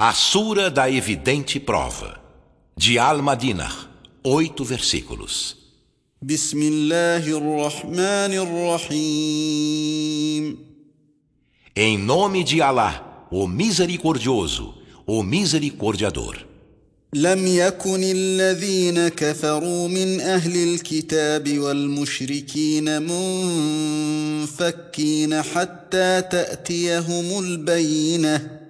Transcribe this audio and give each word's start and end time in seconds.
A 0.00 0.14
Sura 0.14 0.70
da 0.70 0.88
Evidente 0.88 1.58
Prova, 1.58 2.22
de 2.76 3.00
Al-Madinah, 3.00 3.90
oito 4.22 4.64
versículos. 4.64 5.56
الرحيم 8.92 10.56
Em 11.74 11.98
nome 11.98 12.44
de 12.44 12.62
Alá, 12.62 13.26
o 13.28 13.48
Misericordioso, 13.48 14.72
o 15.04 15.24
Misericordiador. 15.24 16.46
لم 17.14 17.46
يكن 17.46 18.00
الذين 18.02 19.08
كفروا 19.08 19.88
من 19.88 20.20
أهل 20.20 20.56
الكتاب 20.56 21.58
والمشركين 21.58 23.02
منفكين 24.42 25.42
حتى 25.42 26.22
تأتيهم 26.22 27.38
البينة 27.38 28.67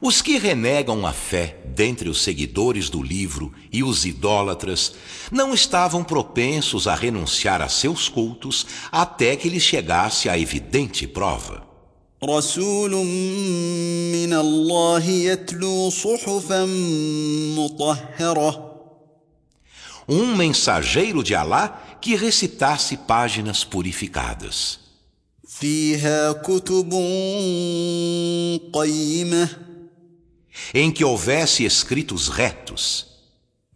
Os 0.00 0.20
que 0.20 0.36
renegam 0.36 1.06
a 1.06 1.12
fé 1.12 1.58
dentre 1.64 2.08
os 2.08 2.22
seguidores 2.22 2.90
do 2.90 3.00
livro 3.00 3.52
e 3.72 3.84
os 3.84 4.04
idólatras 4.04 4.94
não 5.30 5.54
estavam 5.54 6.02
propensos 6.02 6.88
a 6.88 6.94
renunciar 6.96 7.62
a 7.62 7.68
seus 7.68 8.08
cultos 8.08 8.66
até 8.90 9.36
que 9.36 9.48
lhes 9.48 9.62
chegasse 9.62 10.28
a 10.28 10.36
evidente 10.36 11.06
prova. 11.06 11.72
رسول 12.24 12.90
من 14.12 14.32
الله 14.32 15.04
يتلو 15.04 15.90
صحفا 15.90 16.64
مطهرة 17.56 18.72
Um 20.08 20.36
mensageiro 20.36 21.22
de 21.22 21.34
Alá 21.34 21.96
que 22.00 22.16
recitasse 22.16 22.96
páginas 22.96 23.64
purificadas, 23.64 24.78
فيها 25.48 26.32
كتب 26.32 26.92
قيمة 28.72 29.65
em 30.74 30.90
que 30.90 31.04
houvesse 31.04 31.64
escritos 31.64 32.28
retos. 32.28 33.12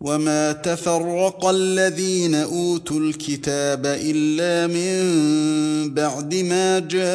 وما 0.00 0.52
تفرق 0.52 1.46
الذين 1.46 2.34
اوتوا 2.34 3.00
الكتاب 3.00 3.86
الا 3.86 4.66
من 4.66 5.94
بعد 5.94 6.34
ما 6.34 6.78
جاءتهم 6.78 7.06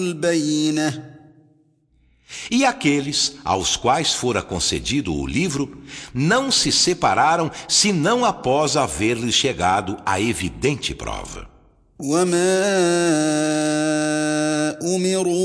البينه 0.00 1.14
E 2.50 2.64
aqueles 2.66 3.36
aos 3.44 3.76
quais 3.76 4.12
fora 4.12 4.42
concedido 4.42 5.14
o 5.14 5.26
livro 5.26 5.82
não 6.12 6.50
se 6.50 6.70
separaram 6.70 7.50
senão 7.66 8.24
após 8.24 8.76
haver-lhes 8.76 9.34
chegado 9.34 9.96
a 10.04 10.20
evidente 10.20 10.94
prova. 10.94 11.48
وما 11.98 12.60
امروا 14.82 15.37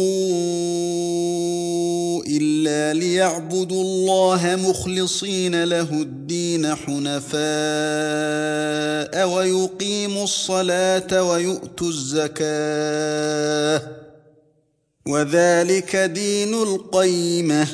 الا 3.14 3.14
ليعبدوا 3.14 3.82
الله 3.82 4.56
مخلصين 4.56 5.64
له 5.64 5.90
الدين 5.92 6.76
حنفاء 6.76 7.40
ويقيموا 9.28 10.24
الصلاه 10.24 11.24
ويؤتوا 11.24 11.88
الزكاه 11.88 13.82
وذلك 15.06 15.96
دين 15.96 16.54
القيمه 16.54 17.68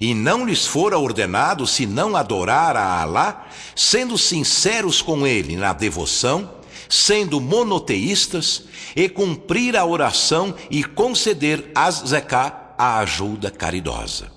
E 0.00 0.12
não 0.12 0.44
lhes 0.44 0.66
fora 0.66 0.98
ordenado 0.98 1.68
senão 1.68 2.16
adorar 2.16 2.76
a 2.76 3.00
Alá, 3.00 3.46
sendo 3.76 4.18
sinceros 4.18 5.00
com 5.00 5.24
ele 5.24 5.56
na 5.56 5.72
devoção, 5.72 6.50
sendo 6.88 7.40
monoteístas, 7.40 8.64
e 8.96 9.08
cumprir 9.08 9.76
a 9.76 9.86
oração 9.86 10.52
e 10.68 10.82
conceder 10.82 11.70
as 11.76 12.02
zeká 12.08 12.64
a 12.79 12.99
ajuda 12.99 13.51
caridosa. 13.51 14.31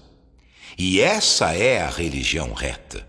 E 0.77 1.01
essa 1.01 1.55
é 1.55 1.81
a 1.81 1.89
religião 1.89 2.53
reta. 2.53 3.07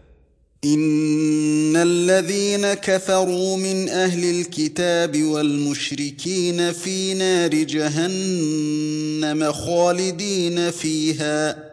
ان 0.66 1.75
الذين 1.75 2.74
كفروا 2.74 3.57
من 3.57 3.90
أهل 3.90 4.40
الكتاب 4.40 5.24
والمشركين 5.24 6.72
في 6.72 7.13
نار 7.13 7.50
جهنم 7.50 9.52
خالدين 9.52 10.72
فيها 10.72 11.63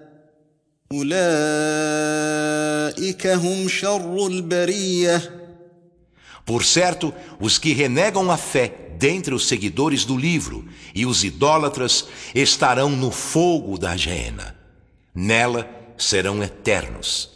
اولئك 0.93 1.17
هم 3.27 3.69
شر 3.69 4.27
البريه 4.27 5.40
Por 6.46 6.64
certo, 6.64 7.14
os 7.40 7.58
que 7.58 7.74
renegam 7.74 8.30
a 8.30 8.38
fé 8.38 8.92
dentre 8.98 9.34
os 9.34 9.48
seguidores 9.48 10.06
do 10.06 10.18
livro 10.18 10.68
e 10.94 11.06
os 11.06 11.24
idólatras 11.24 12.06
estarão 12.34 12.90
no 12.90 13.12
fogo 13.12 13.78
da 13.78 13.98
Geena. 13.98 14.56
Nela 15.14 15.70
serão 15.98 16.44
eternos. 16.44 17.30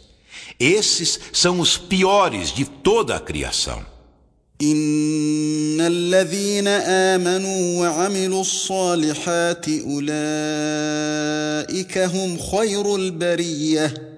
Esses 0.58 1.18
são 1.32 1.58
os 1.60 1.76
piores 1.76 2.52
de 2.52 2.64
toda 2.64 3.16
a 3.16 3.20
criação. 3.20 3.84
ان 4.62 5.80
الذين 5.80 6.68
امنوا 6.68 7.80
وعملوا 7.80 8.40
الصالحات 8.40 9.66
اولئك 9.68 10.08
هم 11.98 12.38
خير 12.38 12.96
البريه 12.96 14.13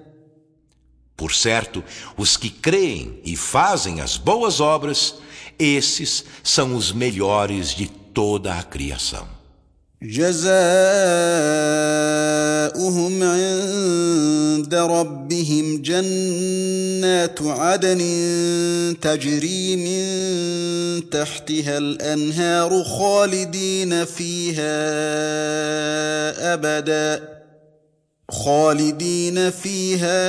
Por 1.17 1.33
certo, 1.33 1.83
os 2.17 2.35
que 2.37 2.49
creem 2.49 3.19
e 3.23 3.35
fazem 3.35 4.01
as 4.01 4.17
boas 4.17 4.59
obras, 4.59 5.15
esses 5.59 6.25
são 6.43 6.75
os 6.75 6.91
melhores 6.91 7.75
de 7.75 7.87
toda 7.87 8.55
a 8.55 8.63
criação. 8.63 9.27
جزاؤهم 10.03 10.43
عند 13.23 14.75
ربهم 14.75 15.81
جنات 15.81 17.41
عدن 17.41 18.01
تجري 19.01 19.75
من 19.75 20.03
تحتها 21.09 21.77
الانهار 21.77 22.83
خالدين 22.83 24.05
فيها 24.05 24.93
ابدا 26.53 27.33
خالدين 28.31 29.51
فيها 29.51 30.23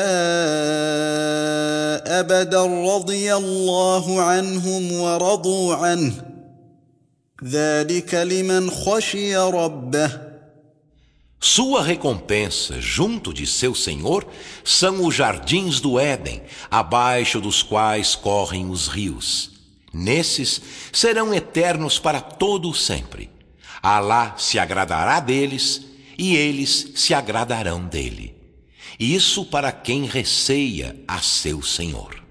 ابدا 2.20 2.64
رضي 2.64 3.34
الله 3.34 4.22
عنهم 4.22 4.92
ورضوا 4.92 5.74
عنه 5.74 6.12
ذلك 7.44 8.14
لمن 8.14 8.70
خشي 8.70 9.36
ربه 9.36 10.34
Sua 11.40 11.82
recompensa 11.82 12.80
junto 12.80 13.30
de 13.30 13.46
seu 13.46 13.74
Senhor 13.74 14.26
são 14.64 15.04
os 15.04 15.14
jardins 15.14 15.78
do 15.78 16.00
Éden, 16.00 16.40
abaixo 16.70 17.38
dos 17.38 17.62
quais 17.62 18.14
correm 18.14 18.70
os 18.70 18.88
rios. 18.88 19.50
Nesses 19.92 20.58
serão 20.90 21.34
eternos 21.34 21.98
para 21.98 22.22
todo 22.22 22.70
o 22.70 22.74
sempre. 22.74 23.28
Alá 23.82 24.34
se 24.38 24.58
agradará 24.58 25.20
deles 25.20 25.82
e 26.19 26.35
eles 26.35 26.91
se 26.95 27.13
agradarão 27.13 27.87
dele. 27.87 28.35
Isso 28.99 29.45
para 29.45 29.71
quem 29.71 30.05
receia 30.05 31.01
a 31.07 31.19
seu 31.19 31.61
Senhor. 31.63 32.21